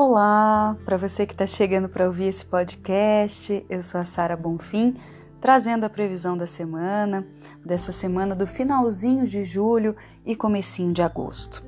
Olá, 0.00 0.76
para 0.84 0.96
você 0.96 1.26
que 1.26 1.32
está 1.32 1.44
chegando 1.44 1.88
para 1.88 2.06
ouvir 2.06 2.26
esse 2.26 2.46
podcast, 2.46 3.66
eu 3.68 3.82
sou 3.82 4.00
a 4.00 4.04
Sara 4.04 4.36
Bonfim, 4.36 4.96
trazendo 5.40 5.82
a 5.82 5.90
previsão 5.90 6.38
da 6.38 6.46
semana, 6.46 7.26
dessa 7.66 7.90
semana 7.90 8.32
do 8.32 8.46
finalzinho 8.46 9.26
de 9.26 9.42
julho 9.42 9.96
e 10.24 10.36
comecinho 10.36 10.92
de 10.92 11.02
agosto. 11.02 11.64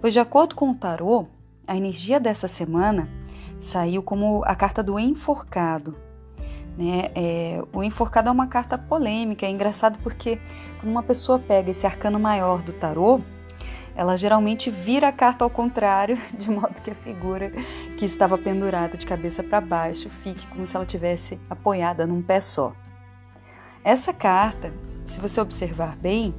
Pois 0.00 0.12
de 0.12 0.18
acordo 0.18 0.56
com 0.56 0.72
o 0.72 0.74
tarô, 0.74 1.28
a 1.68 1.76
energia 1.76 2.18
dessa 2.18 2.48
semana 2.48 3.08
saiu 3.60 4.02
como 4.02 4.42
a 4.44 4.56
carta 4.56 4.82
do 4.82 4.98
enforcado. 4.98 5.94
Né? 6.76 7.12
É, 7.14 7.62
o 7.72 7.84
enforcado 7.84 8.28
é 8.28 8.32
uma 8.32 8.48
carta 8.48 8.76
polêmica, 8.76 9.46
é 9.46 9.50
engraçado 9.50 10.00
porque 10.02 10.40
quando 10.80 10.90
uma 10.90 11.04
pessoa 11.04 11.38
pega 11.38 11.70
esse 11.70 11.86
arcano 11.86 12.18
maior 12.18 12.60
do 12.60 12.72
tarô, 12.72 13.20
ela 13.98 14.16
geralmente 14.16 14.70
vira 14.70 15.08
a 15.08 15.12
carta 15.12 15.42
ao 15.42 15.50
contrário, 15.50 16.16
de 16.38 16.48
modo 16.48 16.80
que 16.80 16.92
a 16.92 16.94
figura 16.94 17.50
que 17.98 18.04
estava 18.04 18.38
pendurada 18.38 18.96
de 18.96 19.04
cabeça 19.04 19.42
para 19.42 19.60
baixo 19.60 20.08
fique 20.08 20.46
como 20.46 20.64
se 20.64 20.76
ela 20.76 20.86
tivesse 20.86 21.36
apoiada 21.50 22.06
num 22.06 22.22
pé 22.22 22.40
só. 22.40 22.72
Essa 23.82 24.12
carta, 24.12 24.72
se 25.04 25.20
você 25.20 25.40
observar 25.40 25.96
bem, 25.96 26.32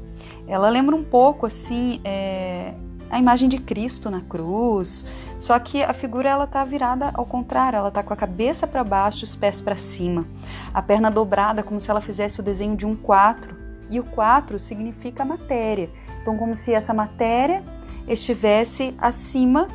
ela 0.48 0.70
lembra 0.70 0.96
um 0.96 1.04
pouco 1.04 1.46
assim 1.46 2.00
é, 2.06 2.74
a 3.10 3.20
imagem 3.20 3.50
de 3.50 3.58
Cristo 3.58 4.10
na 4.10 4.22
cruz, 4.22 5.06
só 5.38 5.60
que 5.60 5.84
a 5.84 5.92
figura 5.92 6.30
ela 6.30 6.48
tá 6.48 6.64
virada 6.64 7.12
ao 7.14 7.26
contrário, 7.26 7.76
ela 7.76 7.92
tá 7.92 8.02
com 8.02 8.14
a 8.14 8.18
cabeça 8.18 8.66
para 8.68 8.86
baixo, 8.86 9.26
os 9.26 9.36
pés 9.36 9.60
para 9.60 9.76
cima, 9.76 10.26
a 10.74 10.82
perna 10.82 11.12
dobrada 11.12 11.62
como 11.62 11.82
se 11.82 11.92
ela 11.92 12.00
fizesse 12.00 12.40
o 12.40 12.44
desenho 12.44 12.78
de 12.78 12.86
um 12.86 12.96
4, 12.96 13.59
e 13.90 14.00
o 14.00 14.04
4 14.04 14.60
significa 14.60 15.26
matéria. 15.26 15.90
Então, 16.22 16.38
como 16.38 16.56
se 16.56 16.74
essa 16.74 16.94
matéria 16.94 17.64
estivesse 18.08 18.94
acima 18.98 19.68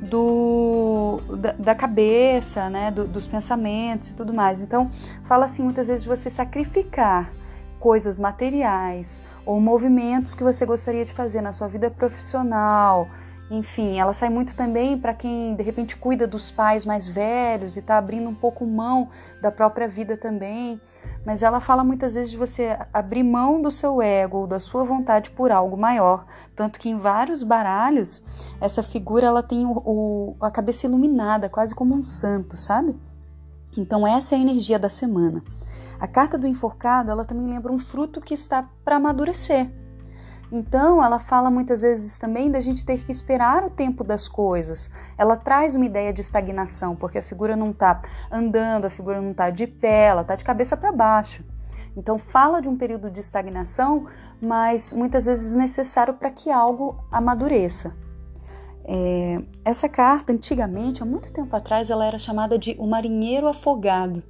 do, 0.00 1.20
da, 1.38 1.52
da 1.52 1.74
cabeça, 1.74 2.70
né, 2.70 2.90
do, 2.90 3.06
dos 3.06 3.26
pensamentos 3.26 4.10
e 4.10 4.14
tudo 4.14 4.32
mais. 4.32 4.62
Então, 4.62 4.90
fala 5.24 5.44
assim 5.44 5.62
muitas 5.62 5.88
vezes 5.88 6.02
de 6.02 6.08
você 6.08 6.30
sacrificar 6.30 7.32
coisas 7.78 8.18
materiais 8.18 9.22
ou 9.46 9.60
movimentos 9.60 10.34
que 10.34 10.42
você 10.42 10.66
gostaria 10.66 11.04
de 11.04 11.12
fazer 11.12 11.40
na 11.40 11.52
sua 11.52 11.68
vida 11.68 11.90
profissional, 11.90 13.08
enfim, 13.50 13.98
ela 13.98 14.12
sai 14.12 14.28
muito 14.28 14.54
também 14.54 14.98
para 14.98 15.14
quem 15.14 15.54
de 15.54 15.62
repente 15.62 15.96
cuida 15.96 16.26
dos 16.26 16.50
pais 16.50 16.84
mais 16.84 17.08
velhos 17.08 17.76
e 17.76 17.80
está 17.80 17.96
abrindo 17.96 18.28
um 18.28 18.34
pouco 18.34 18.66
mão 18.66 19.08
da 19.40 19.50
própria 19.50 19.88
vida 19.88 20.18
também. 20.18 20.78
Mas 21.24 21.42
ela 21.42 21.60
fala 21.60 21.82
muitas 21.82 22.14
vezes 22.14 22.30
de 22.30 22.36
você 22.36 22.78
abrir 22.92 23.22
mão 23.22 23.62
do 23.62 23.70
seu 23.70 24.02
ego 24.02 24.38
ou 24.38 24.46
da 24.46 24.60
sua 24.60 24.84
vontade 24.84 25.30
por 25.30 25.50
algo 25.50 25.76
maior. 25.78 26.26
Tanto 26.54 26.78
que 26.78 26.90
em 26.90 26.98
vários 26.98 27.42
baralhos, 27.42 28.22
essa 28.60 28.82
figura 28.82 29.26
ela 29.26 29.42
tem 29.42 29.64
o, 29.64 29.82
o, 29.84 30.36
a 30.40 30.50
cabeça 30.50 30.86
iluminada, 30.86 31.48
quase 31.48 31.74
como 31.74 31.94
um 31.94 32.04
santo, 32.04 32.56
sabe? 32.56 32.94
Então, 33.76 34.06
essa 34.06 34.34
é 34.34 34.38
a 34.38 34.40
energia 34.42 34.78
da 34.78 34.90
semana. 34.90 35.42
A 36.00 36.06
carta 36.06 36.36
do 36.36 36.46
enforcado 36.46 37.10
ela 37.10 37.24
também 37.24 37.46
lembra 37.46 37.72
um 37.72 37.78
fruto 37.78 38.20
que 38.20 38.34
está 38.34 38.68
para 38.84 38.96
amadurecer. 38.96 39.70
Então, 40.50 41.04
ela 41.04 41.18
fala 41.18 41.50
muitas 41.50 41.82
vezes 41.82 42.18
também 42.18 42.50
da 42.50 42.60
gente 42.60 42.84
ter 42.84 43.04
que 43.04 43.12
esperar 43.12 43.64
o 43.64 43.70
tempo 43.70 44.02
das 44.02 44.26
coisas. 44.26 44.90
Ela 45.18 45.36
traz 45.36 45.74
uma 45.74 45.84
ideia 45.84 46.12
de 46.12 46.22
estagnação, 46.22 46.96
porque 46.96 47.18
a 47.18 47.22
figura 47.22 47.54
não 47.54 47.70
está 47.70 48.00
andando, 48.30 48.86
a 48.86 48.90
figura 48.90 49.20
não 49.20 49.32
está 49.32 49.50
de 49.50 49.66
pé, 49.66 50.06
ela 50.06 50.22
está 50.22 50.34
de 50.34 50.44
cabeça 50.44 50.76
para 50.76 50.90
baixo. 50.90 51.44
Então, 51.94 52.18
fala 52.18 52.62
de 52.62 52.68
um 52.68 52.76
período 52.76 53.10
de 53.10 53.20
estagnação, 53.20 54.06
mas 54.40 54.92
muitas 54.92 55.26
vezes 55.26 55.52
necessário 55.52 56.14
para 56.14 56.30
que 56.30 56.50
algo 56.50 56.96
amadureça. 57.10 58.07
É, 58.90 59.42
essa 59.66 59.86
carta, 59.86 60.32
antigamente, 60.32 61.02
há 61.02 61.06
muito 61.06 61.30
tempo 61.30 61.54
atrás, 61.54 61.90
ela 61.90 62.06
era 62.06 62.18
chamada 62.18 62.58
de 62.58 62.74
o 62.78 62.86
marinheiro 62.86 63.46
afogado. 63.46 64.22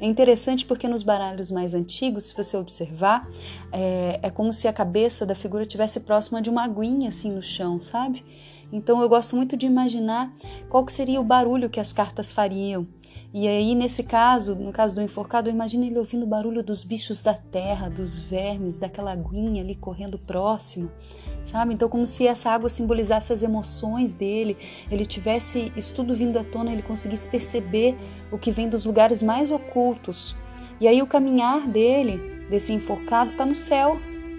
É 0.00 0.06
interessante 0.06 0.64
porque 0.64 0.86
nos 0.86 1.02
baralhos 1.02 1.50
mais 1.50 1.74
antigos, 1.74 2.26
se 2.26 2.36
você 2.36 2.56
observar, 2.56 3.28
é, 3.72 4.20
é 4.22 4.30
como 4.30 4.52
se 4.52 4.68
a 4.68 4.72
cabeça 4.72 5.26
da 5.26 5.34
figura 5.34 5.66
tivesse 5.66 5.98
próxima 5.98 6.40
de 6.40 6.48
uma 6.48 6.62
aguinha 6.62 7.08
assim 7.08 7.32
no 7.32 7.42
chão, 7.42 7.82
sabe? 7.82 8.24
Então 8.72 9.02
eu 9.02 9.08
gosto 9.08 9.34
muito 9.34 9.56
de 9.56 9.66
imaginar 9.66 10.32
qual 10.68 10.84
que 10.84 10.92
seria 10.92 11.20
o 11.20 11.24
barulho 11.24 11.68
que 11.68 11.80
as 11.80 11.92
cartas 11.92 12.30
fariam. 12.30 12.86
E 13.36 13.48
aí, 13.48 13.74
nesse 13.74 14.04
caso, 14.04 14.54
no 14.54 14.70
caso 14.70 14.94
do 14.94 15.02
enforcado, 15.02 15.50
imagine 15.50 15.88
ele 15.88 15.98
ouvindo 15.98 16.22
o 16.22 16.28
barulho 16.28 16.62
dos 16.62 16.84
bichos 16.84 17.20
da 17.20 17.34
terra, 17.34 17.90
dos 17.90 18.16
vermes, 18.16 18.78
daquela 18.78 19.10
aguinha 19.10 19.60
ali 19.60 19.74
correndo 19.74 20.16
próximo, 20.16 20.88
sabe? 21.42 21.74
Então, 21.74 21.88
como 21.88 22.06
se 22.06 22.28
essa 22.28 22.50
água 22.50 22.68
simbolizasse 22.68 23.32
as 23.32 23.42
emoções 23.42 24.14
dele, 24.14 24.56
ele 24.88 25.04
tivesse 25.04 25.72
isso 25.76 25.96
tudo 25.96 26.14
vindo 26.14 26.38
à 26.38 26.44
tona, 26.44 26.70
ele 26.70 26.82
conseguisse 26.82 27.26
perceber 27.26 27.96
o 28.30 28.38
que 28.38 28.52
vem 28.52 28.68
dos 28.68 28.84
lugares 28.84 29.20
mais 29.20 29.50
ocultos. 29.50 30.36
E 30.80 30.86
aí, 30.86 31.02
o 31.02 31.06
caminhar 31.06 31.66
dele, 31.66 32.46
desse 32.48 32.72
enforcado, 32.72 33.32
está 33.32 33.44
no 33.44 33.54
céu. 33.56 33.98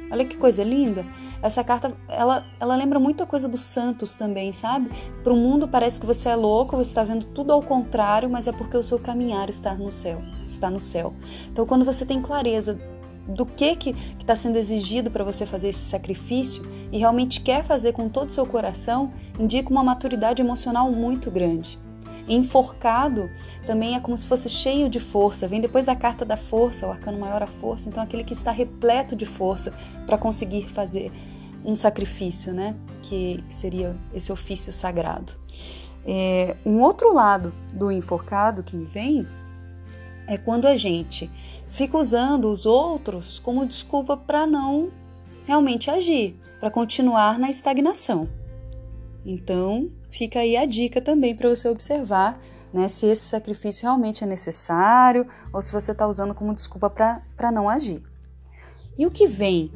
Olha 0.09 0.23
que 0.23 0.37
coisa 0.37 0.63
linda! 0.63 1.05
Essa 1.41 1.63
carta, 1.63 1.95
ela, 2.07 2.45
ela 2.59 2.75
lembra 2.75 2.99
muita 2.99 3.25
coisa 3.25 3.47
dos 3.47 3.61
santos 3.61 4.15
também, 4.15 4.53
sabe? 4.53 4.89
Para 5.23 5.33
o 5.33 5.35
mundo 5.35 5.67
parece 5.67 5.99
que 5.99 6.05
você 6.05 6.29
é 6.29 6.35
louco, 6.35 6.75
você 6.75 6.89
está 6.89 7.03
vendo 7.03 7.25
tudo 7.27 7.51
ao 7.51 7.61
contrário, 7.61 8.29
mas 8.29 8.47
é 8.47 8.51
porque 8.51 8.77
o 8.77 8.83
seu 8.83 8.99
caminhar 8.99 9.49
está 9.49 9.73
no 9.73 9.91
céu, 9.91 10.21
está 10.47 10.69
no 10.69 10.79
céu. 10.79 11.13
Então, 11.51 11.65
quando 11.65 11.85
você 11.85 12.05
tem 12.05 12.21
clareza 12.21 12.79
do 13.27 13.45
que 13.45 13.75
que 13.75 13.95
está 14.19 14.35
sendo 14.35 14.57
exigido 14.57 15.09
para 15.09 15.23
você 15.23 15.45
fazer 15.45 15.69
esse 15.69 15.79
sacrifício 15.79 16.63
e 16.91 16.97
realmente 16.97 17.41
quer 17.41 17.63
fazer 17.63 17.91
com 17.93 18.07
todo 18.07 18.29
o 18.29 18.31
seu 18.31 18.45
coração, 18.45 19.11
indica 19.39 19.69
uma 19.69 19.83
maturidade 19.83 20.41
emocional 20.41 20.91
muito 20.91 21.31
grande. 21.31 21.79
Enforcado 22.27 23.29
também 23.65 23.95
é 23.95 23.99
como 23.99 24.17
se 24.17 24.25
fosse 24.25 24.49
cheio 24.49 24.89
de 24.89 24.99
força, 24.99 25.47
vem 25.47 25.61
depois 25.61 25.85
da 25.85 25.95
carta 25.95 26.25
da 26.25 26.37
força, 26.37 26.87
o 26.87 26.91
arcano 26.91 27.19
maior 27.19 27.41
a 27.43 27.47
força, 27.47 27.89
então 27.89 28.01
aquele 28.01 28.23
que 28.23 28.33
está 28.33 28.51
repleto 28.51 29.15
de 29.15 29.25
força 29.25 29.73
para 30.05 30.17
conseguir 30.17 30.67
fazer 30.69 31.11
um 31.63 31.75
sacrifício, 31.75 32.53
né? 32.53 32.75
Que 33.03 33.43
seria 33.49 33.95
esse 34.13 34.31
ofício 34.31 34.71
sagrado. 34.71 35.33
É, 36.05 36.55
um 36.65 36.79
outro 36.81 37.11
lado 37.13 37.51
do 37.73 37.91
enforcado 37.91 38.63
que 38.63 38.75
me 38.75 38.85
vem 38.85 39.27
é 40.27 40.37
quando 40.37 40.67
a 40.67 40.75
gente 40.75 41.29
fica 41.67 41.97
usando 41.97 42.49
os 42.49 42.65
outros 42.65 43.39
como 43.39 43.65
desculpa 43.65 44.15
para 44.15 44.45
não 44.45 44.91
realmente 45.45 45.89
agir, 45.89 46.35
para 46.59 46.71
continuar 46.71 47.37
na 47.39 47.49
estagnação. 47.49 48.27
Então, 49.25 49.89
fica 50.07 50.39
aí 50.39 50.55
a 50.55 50.65
dica 50.65 51.01
também 51.01 51.35
para 51.35 51.49
você 51.49 51.67
observar 51.67 52.39
né, 52.71 52.87
se 52.87 53.07
esse 53.07 53.23
sacrifício 53.23 53.83
realmente 53.83 54.23
é 54.23 54.27
necessário 54.27 55.27
ou 55.51 55.61
se 55.61 55.71
você 55.71 55.93
está 55.93 56.07
usando 56.07 56.35
como 56.35 56.53
desculpa 56.53 56.89
para 56.89 57.51
não 57.51 57.67
agir. 57.67 58.03
E 58.97 59.05
o 59.05 59.11
que 59.11 59.27
vem 59.27 59.71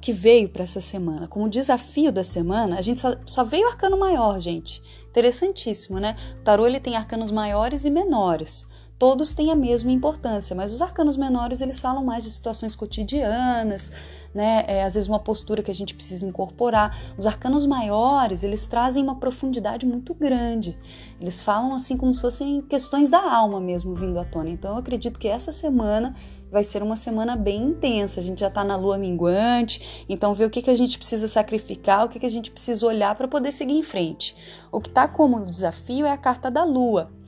que 0.00 0.12
veio 0.12 0.48
para 0.48 0.62
essa 0.62 0.80
semana. 0.80 1.28
Como 1.28 1.48
desafio 1.48 2.10
da 2.10 2.24
semana, 2.24 2.78
a 2.78 2.80
gente 2.80 3.00
só, 3.00 3.14
só 3.26 3.44
veio 3.44 3.68
arcano 3.68 3.98
maior, 3.98 4.40
gente. 4.40 4.82
Interessantíssimo, 5.10 6.00
né? 6.00 6.16
O 6.40 6.44
tarô 6.44 6.66
ele 6.66 6.80
tem 6.80 6.96
arcanos 6.96 7.30
maiores 7.30 7.84
e 7.84 7.90
menores. 7.90 8.66
Todos 9.00 9.32
têm 9.32 9.50
a 9.50 9.56
mesma 9.56 9.90
importância, 9.90 10.54
mas 10.54 10.74
os 10.74 10.82
arcanos 10.82 11.16
menores 11.16 11.62
eles 11.62 11.80
falam 11.80 12.04
mais 12.04 12.22
de 12.22 12.28
situações 12.28 12.76
cotidianas, 12.76 13.90
né? 14.34 14.62
É, 14.66 14.84
às 14.84 14.92
vezes 14.92 15.08
uma 15.08 15.18
postura 15.18 15.62
que 15.62 15.70
a 15.70 15.74
gente 15.74 15.94
precisa 15.94 16.26
incorporar. 16.26 16.94
Os 17.16 17.26
arcanos 17.26 17.64
maiores 17.64 18.42
eles 18.42 18.66
trazem 18.66 19.02
uma 19.02 19.14
profundidade 19.14 19.86
muito 19.86 20.12
grande. 20.12 20.78
Eles 21.18 21.42
falam 21.42 21.72
assim 21.72 21.96
como 21.96 22.12
se 22.12 22.20
fossem 22.20 22.60
questões 22.60 23.08
da 23.08 23.22
alma 23.22 23.58
mesmo 23.58 23.94
vindo 23.94 24.18
à 24.18 24.24
tona. 24.26 24.50
Então 24.50 24.72
eu 24.72 24.76
acredito 24.76 25.18
que 25.18 25.28
essa 25.28 25.50
semana 25.50 26.14
vai 26.52 26.62
ser 26.62 26.82
uma 26.82 26.94
semana 26.94 27.36
bem 27.36 27.62
intensa. 27.62 28.20
A 28.20 28.22
gente 28.22 28.40
já 28.40 28.48
está 28.48 28.62
na 28.62 28.76
lua 28.76 28.98
minguante, 28.98 30.04
então 30.10 30.34
ver 30.34 30.44
o 30.44 30.50
que, 30.50 30.60
que 30.60 30.68
a 30.68 30.76
gente 30.76 30.98
precisa 30.98 31.26
sacrificar, 31.26 32.04
o 32.04 32.08
que, 32.10 32.18
que 32.18 32.26
a 32.26 32.30
gente 32.30 32.50
precisa 32.50 32.84
olhar 32.84 33.14
para 33.14 33.26
poder 33.26 33.50
seguir 33.50 33.78
em 33.78 33.82
frente. 33.82 34.36
O 34.70 34.78
que 34.78 34.90
está 34.90 35.08
como 35.08 35.42
desafio 35.46 36.04
é 36.04 36.12
a 36.12 36.18
carta 36.18 36.50
da 36.50 36.64
lua. 36.64 37.18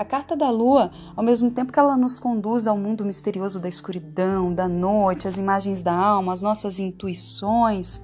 A 0.00 0.04
carta 0.06 0.34
da 0.34 0.48
lua, 0.48 0.90
ao 1.14 1.22
mesmo 1.22 1.50
tempo 1.50 1.70
que 1.70 1.78
ela 1.78 1.94
nos 1.94 2.18
conduz 2.18 2.66
ao 2.66 2.74
mundo 2.74 3.04
misterioso 3.04 3.60
da 3.60 3.68
escuridão, 3.68 4.50
da 4.50 4.66
noite, 4.66 5.28
as 5.28 5.36
imagens 5.36 5.82
da 5.82 5.92
alma, 5.92 6.32
as 6.32 6.40
nossas 6.40 6.78
intuições, 6.78 8.00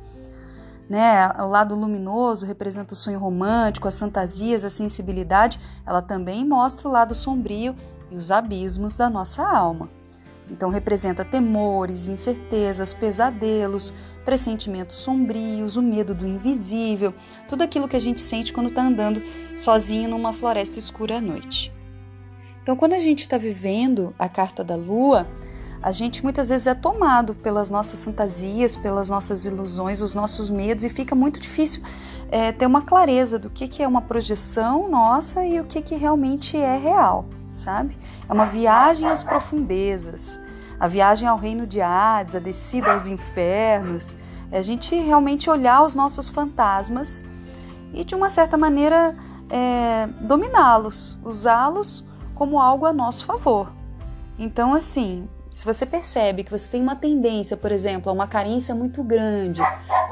né? 0.90 1.26
O 1.38 1.46
lado 1.46 1.74
luminoso 1.74 2.44
representa 2.44 2.92
o 2.92 2.96
sonho 2.96 3.18
romântico, 3.18 3.88
as 3.88 3.98
fantasias, 3.98 4.62
a 4.62 4.68
sensibilidade, 4.68 5.58
ela 5.86 6.02
também 6.02 6.46
mostra 6.46 6.86
o 6.86 6.92
lado 6.92 7.14
sombrio 7.14 7.74
e 8.10 8.14
os 8.14 8.30
abismos 8.30 8.94
da 8.94 9.08
nossa 9.08 9.42
alma. 9.42 9.88
Então 10.50 10.68
representa 10.68 11.24
temores, 11.24 12.08
incertezas, 12.08 12.92
pesadelos, 12.92 13.94
pressentimentos 14.22 14.96
sombrios, 14.96 15.78
o 15.78 15.82
medo 15.82 16.14
do 16.14 16.26
invisível, 16.26 17.14
tudo 17.48 17.62
aquilo 17.62 17.88
que 17.88 17.96
a 17.96 18.00
gente 18.00 18.20
sente 18.20 18.52
quando 18.52 18.68
está 18.68 18.82
andando 18.82 19.22
sozinho 19.56 20.10
numa 20.10 20.34
floresta 20.34 20.78
escura 20.78 21.16
à 21.16 21.20
noite. 21.22 21.74
Então, 22.66 22.74
quando 22.74 22.94
a 22.94 22.98
gente 22.98 23.20
está 23.20 23.38
vivendo 23.38 24.12
a 24.18 24.28
carta 24.28 24.64
da 24.64 24.74
lua, 24.74 25.24
a 25.80 25.92
gente 25.92 26.24
muitas 26.24 26.48
vezes 26.48 26.66
é 26.66 26.74
tomado 26.74 27.32
pelas 27.32 27.70
nossas 27.70 28.04
fantasias, 28.04 28.76
pelas 28.76 29.08
nossas 29.08 29.46
ilusões, 29.46 30.02
os 30.02 30.16
nossos 30.16 30.50
medos 30.50 30.82
e 30.82 30.88
fica 30.88 31.14
muito 31.14 31.38
difícil 31.38 31.80
é, 32.28 32.50
ter 32.50 32.66
uma 32.66 32.82
clareza 32.82 33.38
do 33.38 33.48
que, 33.48 33.68
que 33.68 33.84
é 33.84 33.86
uma 33.86 34.02
projeção 34.02 34.90
nossa 34.90 35.46
e 35.46 35.60
o 35.60 35.64
que, 35.64 35.80
que 35.80 35.94
realmente 35.94 36.56
é 36.56 36.76
real, 36.76 37.26
sabe? 37.52 37.96
É 38.28 38.32
uma 38.32 38.46
viagem 38.46 39.06
às 39.06 39.22
profundezas, 39.22 40.36
a 40.80 40.88
viagem 40.88 41.28
ao 41.28 41.38
reino 41.38 41.68
de 41.68 41.80
Hades, 41.80 42.34
a 42.34 42.40
descida 42.40 42.94
aos 42.94 43.06
infernos, 43.06 44.16
é 44.50 44.58
a 44.58 44.62
gente 44.62 44.92
realmente 44.92 45.48
olhar 45.48 45.84
os 45.84 45.94
nossos 45.94 46.28
fantasmas 46.28 47.24
e 47.94 48.04
de 48.04 48.16
uma 48.16 48.28
certa 48.28 48.58
maneira 48.58 49.14
é, 49.48 50.08
dominá-los, 50.20 51.16
usá-los 51.22 52.04
como 52.36 52.60
algo 52.60 52.86
a 52.86 52.92
nosso 52.92 53.26
favor. 53.26 53.72
Então, 54.38 54.72
assim, 54.72 55.28
se 55.50 55.64
você 55.64 55.84
percebe 55.86 56.44
que 56.44 56.50
você 56.50 56.70
tem 56.70 56.82
uma 56.82 56.94
tendência, 56.94 57.56
por 57.56 57.72
exemplo, 57.72 58.10
a 58.10 58.12
uma 58.12 58.28
carência 58.28 58.74
muito 58.74 59.02
grande 59.02 59.62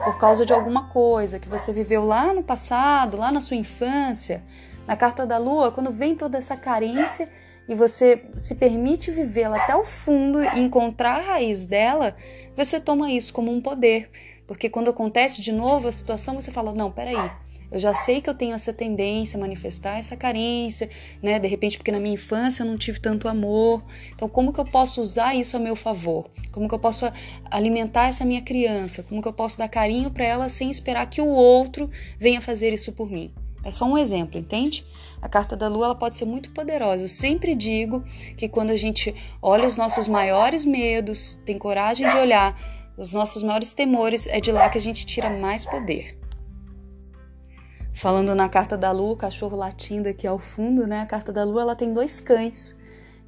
por 0.03 0.19
causa 0.19 0.44
de 0.44 0.53
alguma 0.53 0.88
coisa 0.88 1.38
que 1.38 1.49
você 1.49 1.73
viveu 1.73 2.05
lá 2.05 2.32
no 2.32 2.43
passado, 2.43 3.19
lá 3.19 3.31
na 3.31 3.41
sua 3.41 3.56
infância, 3.56 4.43
na 4.87 4.97
carta 4.97 5.26
da 5.26 5.38
lua, 5.38 5.71
quando 5.71 5.91
vem 5.91 6.17
toda 6.17 6.38
essa 6.38 6.56
carência 6.56 7.29
e 7.69 7.75
você 7.75 8.25
se 8.37 8.55
permite 8.55 9.11
vivê-la 9.11 9.62
até 9.62 9.77
o 9.77 9.85
fundo 9.85 10.43
e 10.43 10.61
encontrar 10.61 11.20
a 11.20 11.32
raiz 11.32 11.65
dela, 11.65 12.17
você 12.56 12.81
toma 12.81 13.11
isso 13.11 13.32
como 13.32 13.53
um 13.53 13.61
poder. 13.61 14.11
Porque 14.47 14.69
quando 14.69 14.91
acontece 14.91 15.41
de 15.41 15.53
novo 15.53 15.88
a 15.88 15.93
situação, 15.93 16.35
você 16.35 16.50
fala: 16.50 16.73
não, 16.73 16.91
peraí, 16.91 17.31
eu 17.71 17.81
já 17.81 17.95
sei 17.95 18.21
que 18.21 18.31
eu 18.31 18.35
tenho 18.35 18.55
essa 18.55 18.73
tendência 18.73 19.37
a 19.37 19.41
manifestar 19.41 19.99
essa 19.99 20.17
carência, 20.17 20.89
né? 21.23 21.39
De 21.39 21.49
repente, 21.49 21.77
porque 21.77 21.91
na 21.91 21.99
minha 21.99 22.15
infância 22.15 22.63
eu 22.63 22.67
não 22.67 22.79
tive 22.79 23.01
tanto 23.01 23.29
amor. 23.29 23.85
Então, 24.15 24.29
como 24.29 24.53
que 24.53 24.61
eu 24.61 24.65
posso 24.65 25.01
usar 25.01 25.35
isso 25.35 25.57
a 25.57 25.61
meu 25.61 25.75
favor? 25.75 26.31
Como 26.53 26.69
que 26.69 26.75
eu 26.75 26.79
posso 26.79 27.11
alimentar 27.51 28.09
essa 28.09 28.25
minha 28.25 28.43
criança? 28.43 29.03
Como 29.03 29.21
que 29.21 29.29
eu 29.29 29.33
posso 29.33 29.59
dar 29.59 29.69
carinho 29.69 30.11
para 30.11 30.25
ela 30.25 30.49
sem 30.49 30.71
esperar 30.71 31.07
que 31.07 31.21
o 31.21 31.29
outro 31.29 31.91
venha 32.19 32.41
fazer 32.41 32.73
isso 32.73 32.93
por 32.93 33.11
mim? 33.11 33.33
É 33.65 33.71
só 33.71 33.87
um 33.87 33.97
exemplo, 33.97 34.39
entende? 34.39 34.87
A 35.23 35.29
carta 35.29 35.57
da 35.57 35.69
lua 35.69 35.87
ela 35.87 35.95
pode 35.95 36.19
ser 36.19 36.27
muito 36.27 36.51
poderosa. 36.51 37.05
Eu 37.05 37.09
sempre 37.09 37.55
digo 37.55 38.05
que 38.37 38.47
quando 38.47 38.71
a 38.71 38.77
gente 38.77 39.15
olha 39.41 39.67
os 39.67 39.77
nossos 39.77 40.07
maiores 40.07 40.67
medos, 40.67 41.41
tem 41.47 41.59
coragem 41.59 42.07
de 42.07 42.17
olhar 42.17 42.55
os 42.97 43.13
nossos 43.13 43.43
maiores 43.43 43.73
temores, 43.73 44.27
é 44.27 44.39
de 44.39 44.53
lá 44.53 44.69
que 44.69 44.79
a 44.79 44.81
gente 44.81 45.07
tira 45.07 45.31
mais 45.31 45.65
poder. 45.65 46.17
Falando 47.94 48.35
na 48.35 48.49
carta 48.49 48.76
da 48.76 48.91
lua, 48.91 49.12
o 49.12 49.17
cachorro 49.17 49.56
latindo 49.56 50.08
aqui 50.08 50.26
ao 50.26 50.38
fundo, 50.38 50.85
né? 50.85 51.00
A 51.00 51.06
carta 51.06 51.32
da 51.32 51.44
lua 51.44 51.62
ela 51.62 51.76
tem 51.76 51.94
dois 51.94 52.20
cães 52.20 52.76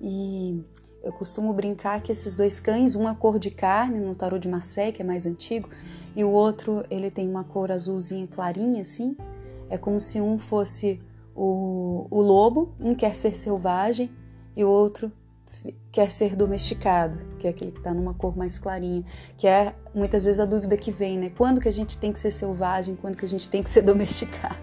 e 0.01 0.61
eu 1.05 1.13
costumo 1.13 1.53
brincar 1.55 2.03
que 2.03 2.11
esses 2.11 2.35
dois 2.35 2.59
cães, 2.59 2.97
um 2.97 3.09
é 3.09 3.15
cor 3.15 3.39
de 3.39 3.49
carne 3.49 4.01
no 4.01 4.15
tarô 4.15 4.39
de 4.39 4.49
Marseille, 4.49 4.93
que 4.93 5.01
é 5.01 5.05
mais 5.05 5.25
antigo, 5.25 5.71
e 6.17 6.25
o 6.25 6.31
outro 6.31 6.85
ele 6.91 7.13
tem 7.13 7.31
uma 7.31 7.45
cor 7.45 7.71
azulzinha 7.71 8.27
clarinha 8.27 8.83
assim. 8.83 9.17
É 9.71 9.79
como 9.79 10.01
se 10.01 10.21
um 10.21 10.37
fosse 10.37 11.01
o, 11.33 12.09
o 12.11 12.21
lobo, 12.21 12.75
um 12.81 12.93
quer 12.93 13.15
ser 13.15 13.37
selvagem 13.37 14.11
e 14.57 14.65
o 14.65 14.69
outro 14.69 15.13
quer 15.91 16.11
ser 16.11 16.37
domesticado, 16.37 17.19
que 17.39 17.47
é 17.47 17.51
aquele 17.51 17.71
que 17.71 17.79
está 17.79 17.95
numa 17.95 18.15
cor 18.15 18.37
mais 18.37 18.59
clarinha, 18.59 19.05
que 19.37 19.47
é 19.47 19.75
muitas 19.95 20.25
vezes 20.25 20.41
a 20.41 20.45
dúvida 20.45 20.77
que 20.77 20.91
vem, 20.91 21.19
né? 21.19 21.31
Quando 21.37 21.61
que 21.61 21.69
a 21.69 21.73
gente 21.73 21.97
tem 21.97 22.13
que 22.13 22.21
ser 22.21 22.31
selvagem, 22.31 22.97
quando 22.97 23.17
que 23.17 23.25
a 23.25 23.29
gente 23.29 23.49
tem 23.49 23.63
que 23.63 23.71
ser 23.71 23.83
domesticado? 23.83 24.57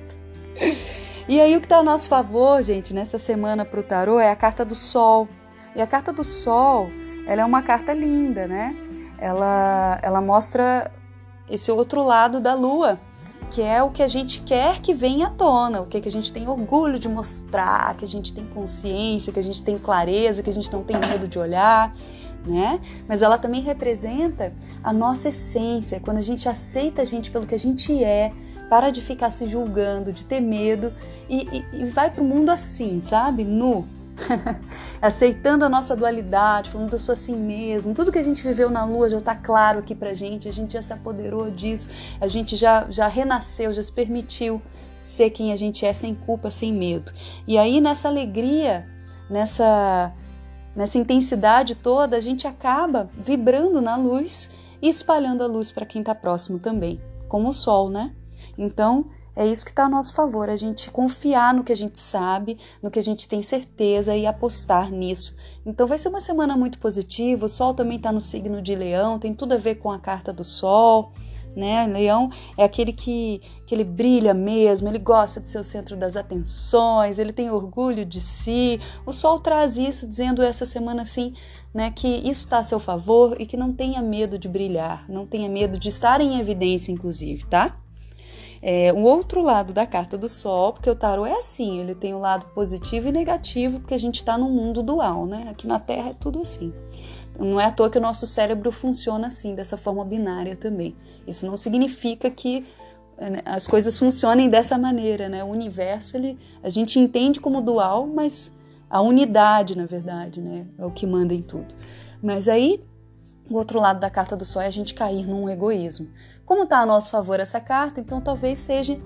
E 1.25 1.39
aí 1.39 1.56
o 1.56 1.62
que 1.62 1.65
está 1.65 1.77
a 1.77 1.83
nosso 1.83 2.09
favor, 2.09 2.62
gente, 2.62 2.94
nessa 2.94 3.18
semana 3.18 3.63
para 3.63 3.80
o 3.80 3.83
tarô 3.83 4.19
é 4.19 4.30
a 4.30 4.35
carta 4.35 4.65
do 4.65 4.75
Sol. 4.75 5.30
E 5.74 5.81
a 5.81 5.88
carta 5.88 6.12
do 6.12 6.21
Sol, 6.21 6.89
ela 7.25 7.41
é 7.41 7.45
uma 7.45 7.62
carta 7.62 7.94
linda, 7.94 8.45
né? 8.45 8.75
Ela, 9.18 9.97
ela 10.01 10.19
mostra 10.19 10.91
esse 11.50 11.71
outro 11.71 12.03
lado 12.03 12.41
da 12.41 12.53
Lua, 12.53 13.00
que 13.50 13.62
é 13.62 13.81
o 13.81 13.90
que 13.90 14.01
a 14.01 14.07
gente 14.07 14.42
quer 14.42 14.81
que 14.81 14.94
venha 14.94 15.28
à 15.28 15.30
tona, 15.30 15.81
o 15.81 15.86
que, 15.86 16.00
que 16.01 16.07
a 16.07 16.12
gente 16.12 16.31
tem 16.31 16.48
orgulho 16.48 16.98
de 16.98 17.07
mostrar, 17.07 17.95
que 17.95 18.06
a 18.06 18.07
gente 18.07 18.34
tem 18.34 18.45
consciência, 18.45 19.31
que 19.31 19.40
a 19.40 19.44
gente 19.44 19.62
tem 19.62 19.78
clareza, 19.78 20.42
que 20.42 20.50
a 20.50 20.54
gente 20.54 20.72
não 20.72 20.84
tem 20.84 20.98
medo 20.98 21.28
de 21.28 21.38
olhar, 21.38 21.95
né? 22.45 22.80
Mas 23.07 23.22
ela 23.22 23.38
também 23.38 23.62
representa 23.62 24.54
a 24.84 24.92
nossa 24.92 25.30
essência, 25.30 26.00
quando 26.00 26.18
a 26.18 26.22
gente 26.22 26.48
aceita 26.50 27.01
a 27.01 27.06
gente 27.06 27.31
pelo 27.31 27.45
que 27.45 27.56
a 27.56 27.60
gente 27.60 28.04
é, 28.04 28.31
para 28.69 28.90
de 28.90 29.01
ficar 29.01 29.30
se 29.30 29.46
julgando, 29.48 30.12
de 30.12 30.25
ter 30.25 30.39
medo 30.39 30.92
e, 31.30 31.63
e, 31.74 31.81
e 31.81 31.86
vai 31.86 32.10
para 32.10 32.24
o 32.24 32.25
mundo 32.25 32.50
assim, 32.50 33.01
sabe? 33.01 33.44
Nu, 33.44 33.88
aceitando 35.01 35.65
a 35.65 35.69
nossa 35.69 35.95
dualidade, 35.95 36.69
falando 36.69 36.94
eu 36.94 37.00
sou 37.00 37.13
assim 37.13 37.36
mesmo. 37.36 37.94
Tudo 37.94 38.12
que 38.12 38.19
a 38.19 38.24
gente 38.24 38.42
viveu 38.44 38.69
na 38.69 38.86
lua 38.86 39.10
já 39.10 39.18
está 39.18 39.36
claro 39.36 39.80
aqui 39.80 39.95
pra 39.95 40.13
gente, 40.13 40.48
a 40.48 40.54
gente 40.54 40.74
já 40.74 40.81
se 40.81 40.94
apoderou 40.94 41.50
disso, 41.50 41.89
a 42.19 42.27
gente 42.27 42.56
já, 42.56 42.86
já 42.89 43.07
renasceu, 43.07 43.74
já 43.74 43.81
se 43.81 43.92
permitiu 43.92 44.62
ser 45.00 45.30
quem 45.31 45.51
a 45.51 45.56
gente 45.56 45.86
é 45.86 45.94
sem 45.94 46.15
culpa, 46.15 46.50
sem 46.50 46.71
medo. 46.71 47.12
E 47.48 47.57
aí 47.57 47.81
nessa 47.81 48.07
alegria, 48.07 48.88
nessa 49.30 50.13
nessa 50.75 50.98
intensidade 50.98 51.75
toda, 51.75 52.18
a 52.18 52.19
gente 52.19 52.48
acaba 52.48 53.10
vibrando 53.15 53.80
na 53.80 53.95
luz 53.95 54.50
e 54.81 54.89
espalhando 54.89 55.44
a 55.44 55.48
luz 55.48 55.71
para 55.71 55.86
quem 55.86 56.01
está 56.01 56.15
próximo 56.15 56.57
também, 56.57 57.00
como 57.27 57.50
o 57.50 57.54
sol, 57.54 57.89
né? 57.89 58.12
Então, 58.57 59.06
é 59.35 59.47
isso 59.47 59.65
que 59.65 59.71
está 59.71 59.85
a 59.85 59.89
nosso 59.89 60.13
favor, 60.13 60.50
a 60.50 60.56
gente 60.56 60.91
confiar 60.91 61.53
no 61.53 61.63
que 61.63 61.71
a 61.71 61.75
gente 61.75 62.00
sabe, 62.00 62.57
no 62.81 62.91
que 62.91 63.00
a 63.00 63.03
gente 63.03 63.27
tem 63.27 63.41
certeza 63.41 64.15
e 64.15 64.27
apostar 64.27 64.91
nisso. 64.91 65.35
Então 65.65 65.88
vai 65.88 65.97
ser 65.97 66.09
uma 66.09 66.21
semana 66.21 66.56
muito 66.56 66.77
positiva. 66.77 67.45
O 67.45 67.50
Sol 67.50 67.74
também 67.74 67.97
está 67.97 68.12
no 68.12 68.21
signo 68.21 68.62
de 68.62 68.75
Leão, 68.75 69.18
tem 69.18 69.33
tudo 69.33 69.53
a 69.53 69.57
ver 69.57 69.75
com 69.75 69.91
a 69.91 70.00
carta 70.00 70.31
do 70.31 70.44
Sol. 70.44 71.12
Né? 71.56 71.85
Leão 71.85 72.31
é 72.57 72.63
aquele 72.63 72.91
que, 72.91 73.39
que 73.68 73.75
ele 73.75 73.83
brilha 73.83 74.33
mesmo, 74.33 74.88
ele 74.88 74.97
gosta 74.97 75.39
de 75.39 75.47
ser 75.47 75.59
o 75.59 75.63
centro 75.63 75.95
das 75.95 76.18
atenções, 76.18 77.19
ele 77.19 77.31
tem 77.31 77.51
orgulho 77.51 78.03
de 78.06 78.19
si. 78.19 78.81
O 79.06 79.13
Sol 79.13 79.39
traz 79.39 79.77
isso, 79.77 80.07
dizendo 80.07 80.41
essa 80.41 80.65
semana 80.65 81.03
assim, 81.03 81.36
né, 81.71 81.91
que 81.91 82.07
isso 82.07 82.45
está 82.45 82.57
a 82.57 82.63
seu 82.63 82.79
favor 82.79 83.36
e 83.39 83.45
que 83.45 83.56
não 83.56 83.71
tenha 83.71 84.01
medo 84.01 84.38
de 84.38 84.47
brilhar, 84.47 85.06
não 85.07 85.27
tenha 85.27 85.47
medo 85.47 85.77
de 85.77 85.89
estar 85.89 86.21
em 86.21 86.39
evidência, 86.39 86.91
inclusive, 86.91 87.45
tá? 87.45 87.82
É, 88.65 88.94
o 88.94 89.00
outro 89.00 89.44
lado 89.44 89.74
da 89.74 89.86
carta 89.86 90.18
do 90.18 90.30
Sol, 90.30 90.71
porque 90.71 90.89
o 90.89 90.95
tarô 90.95 91.25
é 91.25 91.33
assim, 91.33 91.80
ele 91.80 91.94
tem 91.94 92.13
o 92.13 92.18
um 92.18 92.21
lado 92.21 92.45
positivo 92.54 93.10
e 93.10 93.12
negativo, 93.12 93.81
porque 93.81 93.94
a 93.94 94.00
gente 94.00 94.15
está 94.15 94.38
num 94.38 94.50
mundo 94.50 94.81
dual, 94.81 95.25
né? 95.25 95.48
Aqui 95.50 95.68
na 95.68 95.80
Terra 95.80 96.12
é 96.12 96.13
tudo 96.13 96.39
assim. 96.39 96.74
Não 97.38 97.60
é 97.60 97.65
à 97.65 97.71
toa 97.71 97.89
que 97.89 97.98
o 97.98 98.01
nosso 98.01 98.25
cérebro 98.25 98.71
funciona 98.71 99.27
assim, 99.27 99.54
dessa 99.54 99.75
forma 99.75 100.06
binária 100.06 100.56
também. 100.56 100.95
Isso 101.27 101.45
não 101.45 101.57
significa 101.57 102.30
que 102.30 102.65
né, 103.20 103.41
as 103.43 103.67
coisas 103.67 104.00
funcionem 104.00 104.50
dessa 104.50 104.77
maneira, 104.77 105.27
né? 105.27 105.43
O 105.43 105.48
universo, 105.48 106.15
ele, 106.15 106.39
a 106.63 106.70
gente 106.70 106.98
entende 106.98 107.41
como 107.41 107.60
dual, 107.60 108.08
mas 108.08 108.58
a 108.89 109.01
unidade, 109.01 109.77
na 109.77 109.86
verdade, 109.86 110.39
né? 110.39 110.67
É 110.77 110.86
o 110.86 110.91
que 110.91 111.05
manda 111.05 111.34
em 111.34 111.41
tudo. 111.41 111.75
Mas 112.22 112.48
aí, 112.48 112.82
o 113.50 113.58
outro 113.58 113.77
lado 113.82 114.00
da 114.00 114.10
carta 114.10 114.38
do 114.38 114.46
Sol 114.46 114.62
é 114.62 114.67
a 114.67 114.72
gente 114.72 114.93
cair 114.93 115.27
num 115.27 115.50
egoísmo. 115.50 116.08
Como 116.45 116.63
está 116.63 116.79
a 116.79 116.85
nosso 116.85 117.09
favor 117.09 117.39
essa 117.39 117.59
carta, 117.59 118.00
então 118.00 118.19
talvez 118.19 118.59
seja 118.59 119.00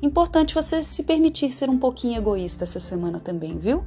importante 0.00 0.54
você 0.54 0.82
se 0.82 1.02
permitir 1.02 1.52
ser 1.52 1.68
um 1.68 1.78
pouquinho 1.78 2.18
egoísta 2.18 2.64
essa 2.64 2.80
semana 2.80 3.20
também, 3.20 3.58
viu? 3.58 3.84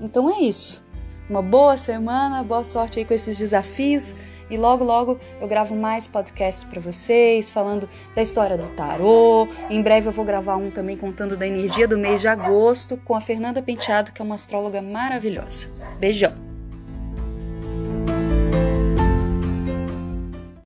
Então 0.00 0.30
é 0.30 0.40
isso. 0.40 0.84
Uma 1.28 1.42
boa 1.42 1.76
semana, 1.76 2.42
boa 2.42 2.62
sorte 2.62 2.98
aí 2.98 3.04
com 3.04 3.14
esses 3.14 3.36
desafios. 3.36 4.14
E 4.48 4.56
logo, 4.56 4.84
logo 4.84 5.18
eu 5.40 5.48
gravo 5.48 5.74
mais 5.74 6.06
podcasts 6.06 6.62
para 6.62 6.80
vocês, 6.80 7.50
falando 7.50 7.88
da 8.14 8.22
história 8.22 8.56
do 8.56 8.68
tarô. 8.76 9.48
Em 9.68 9.82
breve 9.82 10.06
eu 10.06 10.12
vou 10.12 10.24
gravar 10.24 10.54
um 10.56 10.70
também 10.70 10.96
contando 10.96 11.36
da 11.36 11.46
energia 11.46 11.88
do 11.88 11.98
mês 11.98 12.20
de 12.20 12.28
agosto 12.28 12.96
com 12.98 13.16
a 13.16 13.20
Fernanda 13.20 13.60
Penteado, 13.60 14.12
que 14.12 14.22
é 14.22 14.24
uma 14.24 14.36
astróloga 14.36 14.80
maravilhosa. 14.80 15.66
Beijão! 15.98 16.45